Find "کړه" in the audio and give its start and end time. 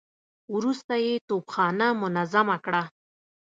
2.65-2.83